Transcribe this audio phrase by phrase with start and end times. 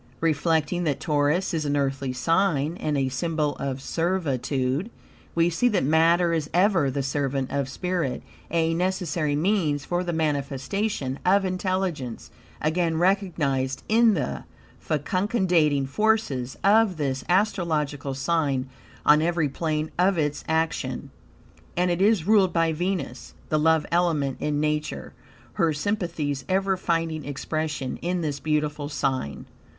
[0.21, 4.89] Reflecting that Taurus is an Earthy sign, and a symbol of servitude,
[5.35, 10.11] we see that matter is ever the servant of spirit, a necessary means for the
[10.11, 12.31] manifestation of intelligence,
[12.63, 14.45] again recognized in the
[14.79, 18.67] fecundating forces of this astrological sign
[19.05, 21.11] on every plane of its action.
[21.77, 25.13] And it is ruled by Venus, the love element in Nature,
[25.53, 29.45] her sympathies ever finding expression in this beautiful sign.